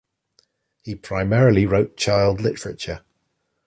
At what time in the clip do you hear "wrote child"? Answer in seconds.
1.67-2.41